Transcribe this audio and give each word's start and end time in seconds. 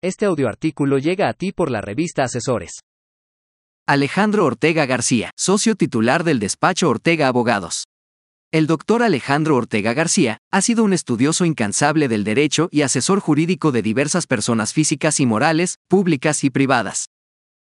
Este 0.00 0.26
audioartículo 0.26 0.98
llega 0.98 1.28
a 1.28 1.32
ti 1.32 1.50
por 1.50 1.72
la 1.72 1.80
revista 1.80 2.22
Asesores. 2.22 2.82
Alejandro 3.84 4.44
Ortega 4.44 4.86
García, 4.86 5.32
socio 5.36 5.74
titular 5.74 6.22
del 6.22 6.38
despacho 6.38 6.88
Ortega 6.88 7.26
Abogados. 7.26 7.82
El 8.52 8.68
doctor 8.68 9.02
Alejandro 9.02 9.56
Ortega 9.56 9.94
García 9.94 10.38
ha 10.52 10.62
sido 10.62 10.84
un 10.84 10.92
estudioso 10.92 11.44
incansable 11.44 12.06
del 12.06 12.22
derecho 12.22 12.68
y 12.70 12.82
asesor 12.82 13.18
jurídico 13.18 13.72
de 13.72 13.82
diversas 13.82 14.28
personas 14.28 14.72
físicas 14.72 15.18
y 15.18 15.26
morales, 15.26 15.78
públicas 15.88 16.44
y 16.44 16.50
privadas. 16.50 17.06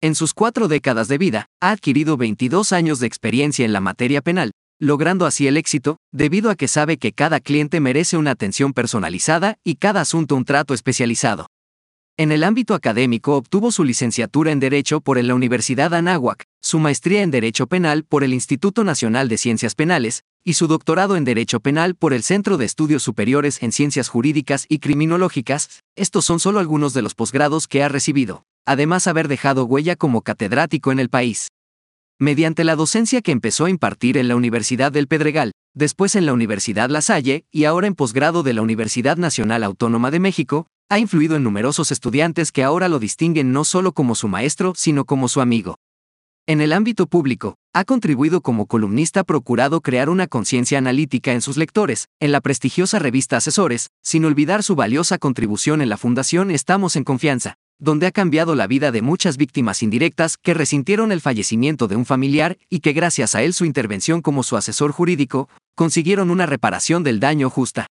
En 0.00 0.14
sus 0.14 0.32
cuatro 0.32 0.68
décadas 0.68 1.08
de 1.08 1.18
vida, 1.18 1.46
ha 1.60 1.72
adquirido 1.72 2.16
22 2.16 2.72
años 2.72 3.00
de 3.00 3.08
experiencia 3.08 3.64
en 3.64 3.72
la 3.72 3.80
materia 3.80 4.22
penal, 4.22 4.52
logrando 4.78 5.26
así 5.26 5.48
el 5.48 5.56
éxito, 5.56 5.96
debido 6.12 6.50
a 6.50 6.54
que 6.54 6.68
sabe 6.68 6.98
que 6.98 7.10
cada 7.10 7.40
cliente 7.40 7.80
merece 7.80 8.16
una 8.16 8.30
atención 8.30 8.72
personalizada 8.72 9.56
y 9.64 9.74
cada 9.74 10.02
asunto 10.02 10.36
un 10.36 10.44
trato 10.44 10.72
especializado. 10.72 11.48
En 12.22 12.30
el 12.30 12.44
ámbito 12.44 12.74
académico 12.74 13.34
obtuvo 13.34 13.72
su 13.72 13.82
licenciatura 13.82 14.52
en 14.52 14.60
Derecho 14.60 15.00
por 15.00 15.20
la 15.20 15.34
Universidad 15.34 15.92
Anáhuac, 15.92 16.44
su 16.60 16.78
maestría 16.78 17.22
en 17.22 17.32
Derecho 17.32 17.66
Penal 17.66 18.04
por 18.04 18.22
el 18.22 18.32
Instituto 18.32 18.84
Nacional 18.84 19.28
de 19.28 19.38
Ciencias 19.38 19.74
Penales, 19.74 20.22
y 20.44 20.52
su 20.52 20.68
doctorado 20.68 21.16
en 21.16 21.24
Derecho 21.24 21.58
Penal 21.58 21.96
por 21.96 22.12
el 22.12 22.22
Centro 22.22 22.58
de 22.58 22.64
Estudios 22.64 23.02
Superiores 23.02 23.60
en 23.60 23.72
Ciencias 23.72 24.08
Jurídicas 24.08 24.66
y 24.68 24.78
Criminológicas. 24.78 25.80
Estos 25.96 26.24
son 26.24 26.38
solo 26.38 26.60
algunos 26.60 26.94
de 26.94 27.02
los 27.02 27.16
posgrados 27.16 27.66
que 27.66 27.82
ha 27.82 27.88
recibido, 27.88 28.44
además 28.66 29.08
haber 29.08 29.26
dejado 29.26 29.64
huella 29.64 29.96
como 29.96 30.22
catedrático 30.22 30.92
en 30.92 31.00
el 31.00 31.08
país. 31.08 31.48
Mediante 32.20 32.62
la 32.62 32.76
docencia 32.76 33.20
que 33.20 33.32
empezó 33.32 33.64
a 33.64 33.70
impartir 33.70 34.16
en 34.16 34.28
la 34.28 34.36
Universidad 34.36 34.92
del 34.92 35.08
Pedregal, 35.08 35.50
después 35.74 36.14
en 36.14 36.26
la 36.26 36.32
Universidad 36.32 36.88
La 36.88 37.02
Salle 37.02 37.46
y 37.50 37.64
ahora 37.64 37.88
en 37.88 37.96
posgrado 37.96 38.44
de 38.44 38.52
la 38.52 38.62
Universidad 38.62 39.16
Nacional 39.16 39.64
Autónoma 39.64 40.12
de 40.12 40.20
México, 40.20 40.68
ha 40.92 40.98
influido 40.98 41.36
en 41.36 41.42
numerosos 41.42 41.90
estudiantes 41.90 42.52
que 42.52 42.62
ahora 42.62 42.86
lo 42.90 42.98
distinguen 42.98 43.50
no 43.50 43.64
solo 43.64 43.92
como 43.92 44.14
su 44.14 44.28
maestro, 44.28 44.74
sino 44.76 45.06
como 45.06 45.26
su 45.26 45.40
amigo. 45.40 45.76
En 46.46 46.60
el 46.60 46.74
ámbito 46.74 47.06
público, 47.06 47.54
ha 47.72 47.84
contribuido 47.84 48.42
como 48.42 48.66
columnista 48.66 49.24
procurado 49.24 49.80
crear 49.80 50.10
una 50.10 50.26
conciencia 50.26 50.76
analítica 50.76 51.32
en 51.32 51.40
sus 51.40 51.56
lectores, 51.56 52.08
en 52.20 52.30
la 52.30 52.42
prestigiosa 52.42 52.98
revista 52.98 53.38
Asesores, 53.38 53.88
sin 54.02 54.26
olvidar 54.26 54.62
su 54.62 54.74
valiosa 54.74 55.16
contribución 55.16 55.80
en 55.80 55.88
la 55.88 55.96
Fundación 55.96 56.50
Estamos 56.50 56.94
en 56.96 57.04
Confianza, 57.04 57.54
donde 57.78 58.06
ha 58.06 58.12
cambiado 58.12 58.54
la 58.54 58.66
vida 58.66 58.92
de 58.92 59.00
muchas 59.00 59.38
víctimas 59.38 59.82
indirectas 59.82 60.36
que 60.36 60.52
resintieron 60.52 61.10
el 61.10 61.22
fallecimiento 61.22 61.88
de 61.88 61.96
un 61.96 62.04
familiar 62.04 62.58
y 62.68 62.80
que 62.80 62.92
gracias 62.92 63.34
a 63.34 63.42
él 63.42 63.54
su 63.54 63.64
intervención 63.64 64.20
como 64.20 64.42
su 64.42 64.58
asesor 64.58 64.92
jurídico, 64.92 65.48
consiguieron 65.74 66.30
una 66.30 66.44
reparación 66.44 67.02
del 67.02 67.18
daño 67.18 67.48
justa 67.48 67.86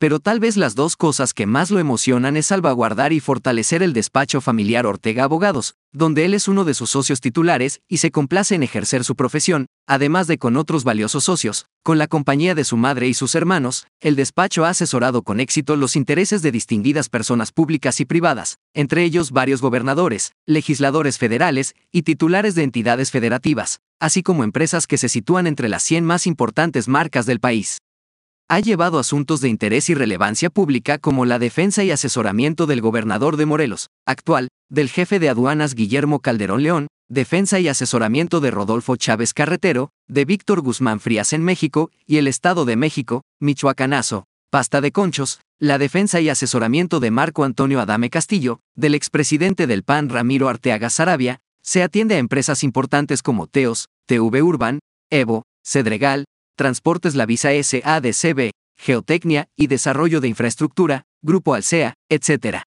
pero 0.00 0.18
tal 0.18 0.40
vez 0.40 0.56
las 0.56 0.74
dos 0.74 0.96
cosas 0.96 1.34
que 1.34 1.44
más 1.44 1.70
lo 1.70 1.78
emocionan 1.78 2.38
es 2.38 2.46
salvaguardar 2.46 3.12
y 3.12 3.20
fortalecer 3.20 3.82
el 3.82 3.92
despacho 3.92 4.40
familiar 4.40 4.86
Ortega 4.86 5.24
Abogados, 5.24 5.74
donde 5.92 6.24
él 6.24 6.32
es 6.32 6.48
uno 6.48 6.64
de 6.64 6.72
sus 6.72 6.88
socios 6.88 7.20
titulares 7.20 7.82
y 7.86 7.98
se 7.98 8.10
complace 8.10 8.54
en 8.54 8.62
ejercer 8.62 9.04
su 9.04 9.14
profesión, 9.14 9.66
además 9.86 10.26
de 10.26 10.38
con 10.38 10.56
otros 10.56 10.84
valiosos 10.84 11.24
socios. 11.24 11.66
Con 11.82 11.98
la 11.98 12.06
compañía 12.06 12.54
de 12.54 12.64
su 12.64 12.78
madre 12.78 13.08
y 13.08 13.14
sus 13.14 13.34
hermanos, 13.34 13.86
el 14.00 14.16
despacho 14.16 14.64
ha 14.64 14.70
asesorado 14.70 15.20
con 15.20 15.38
éxito 15.38 15.76
los 15.76 15.94
intereses 15.96 16.40
de 16.40 16.50
distinguidas 16.50 17.10
personas 17.10 17.52
públicas 17.52 18.00
y 18.00 18.06
privadas, 18.06 18.56
entre 18.72 19.04
ellos 19.04 19.32
varios 19.32 19.60
gobernadores, 19.60 20.32
legisladores 20.46 21.18
federales 21.18 21.74
y 21.92 22.04
titulares 22.04 22.54
de 22.54 22.62
entidades 22.62 23.10
federativas, 23.10 23.80
así 23.98 24.22
como 24.22 24.44
empresas 24.44 24.86
que 24.86 24.96
se 24.96 25.10
sitúan 25.10 25.46
entre 25.46 25.68
las 25.68 25.82
100 25.82 26.06
más 26.06 26.26
importantes 26.26 26.88
marcas 26.88 27.26
del 27.26 27.38
país 27.38 27.82
ha 28.50 28.58
llevado 28.58 28.98
asuntos 28.98 29.40
de 29.40 29.48
interés 29.48 29.90
y 29.90 29.94
relevancia 29.94 30.50
pública 30.50 30.98
como 30.98 31.24
la 31.24 31.38
defensa 31.38 31.84
y 31.84 31.92
asesoramiento 31.92 32.66
del 32.66 32.80
gobernador 32.80 33.36
de 33.36 33.46
Morelos, 33.46 33.90
actual, 34.06 34.48
del 34.68 34.88
jefe 34.88 35.20
de 35.20 35.28
aduanas 35.28 35.76
Guillermo 35.76 36.18
Calderón 36.18 36.64
León, 36.64 36.88
defensa 37.08 37.60
y 37.60 37.68
asesoramiento 37.68 38.40
de 38.40 38.50
Rodolfo 38.50 38.96
Chávez 38.96 39.34
Carretero, 39.34 39.90
de 40.08 40.24
Víctor 40.24 40.62
Guzmán 40.62 40.98
Frías 40.98 41.32
en 41.32 41.44
México 41.44 41.92
y 42.08 42.16
el 42.16 42.26
Estado 42.26 42.64
de 42.64 42.74
México, 42.74 43.22
Michoacanazo, 43.38 44.24
pasta 44.50 44.80
de 44.80 44.90
conchos, 44.90 45.38
la 45.60 45.78
defensa 45.78 46.20
y 46.20 46.28
asesoramiento 46.28 46.98
de 46.98 47.12
Marco 47.12 47.44
Antonio 47.44 47.80
Adame 47.80 48.10
Castillo, 48.10 48.58
del 48.74 48.96
expresidente 48.96 49.68
del 49.68 49.84
PAN 49.84 50.08
Ramiro 50.08 50.48
Arteaga 50.48 50.90
Sarabia, 50.90 51.38
se 51.62 51.84
atiende 51.84 52.16
a 52.16 52.18
empresas 52.18 52.64
importantes 52.64 53.22
como 53.22 53.46
Teos, 53.46 53.86
TV 54.06 54.42
Urban, 54.42 54.80
Evo, 55.08 55.44
Cedregal, 55.64 56.24
Transportes 56.56 57.14
La 57.14 57.26
Visa 57.26 57.50
SADCB, 57.50 58.50
Geotecnia 58.78 59.48
y 59.56 59.66
Desarrollo 59.66 60.20
de 60.20 60.28
Infraestructura, 60.28 61.02
Grupo 61.22 61.54
Alsea, 61.54 61.94
etc. 62.08 62.62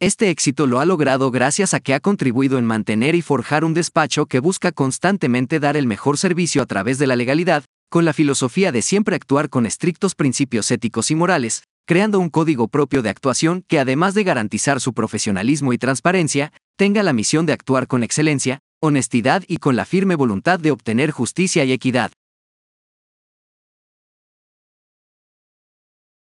Este 0.00 0.30
éxito 0.30 0.66
lo 0.66 0.80
ha 0.80 0.84
logrado 0.84 1.30
gracias 1.30 1.72
a 1.72 1.80
que 1.80 1.94
ha 1.94 2.00
contribuido 2.00 2.58
en 2.58 2.64
mantener 2.66 3.14
y 3.14 3.22
forjar 3.22 3.64
un 3.64 3.72
despacho 3.72 4.26
que 4.26 4.40
busca 4.40 4.72
constantemente 4.72 5.58
dar 5.58 5.76
el 5.76 5.86
mejor 5.86 6.18
servicio 6.18 6.62
a 6.62 6.66
través 6.66 6.98
de 6.98 7.06
la 7.06 7.16
legalidad, 7.16 7.64
con 7.88 8.04
la 8.04 8.12
filosofía 8.12 8.72
de 8.72 8.82
siempre 8.82 9.16
actuar 9.16 9.48
con 9.48 9.64
estrictos 9.64 10.14
principios 10.14 10.70
éticos 10.70 11.10
y 11.10 11.14
morales, 11.14 11.62
creando 11.86 12.18
un 12.18 12.28
código 12.28 12.68
propio 12.68 13.00
de 13.00 13.08
actuación 13.08 13.64
que 13.68 13.78
además 13.78 14.14
de 14.14 14.24
garantizar 14.24 14.80
su 14.80 14.92
profesionalismo 14.92 15.72
y 15.72 15.78
transparencia, 15.78 16.52
tenga 16.76 17.02
la 17.02 17.12
misión 17.12 17.46
de 17.46 17.52
actuar 17.52 17.86
con 17.86 18.02
excelencia, 18.02 18.58
honestidad 18.80 19.44
y 19.46 19.58
con 19.58 19.76
la 19.76 19.84
firme 19.84 20.16
voluntad 20.16 20.58
de 20.58 20.72
obtener 20.72 21.10
justicia 21.10 21.64
y 21.64 21.72
equidad. 21.72 22.10